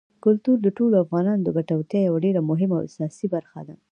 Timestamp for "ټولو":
0.77-0.95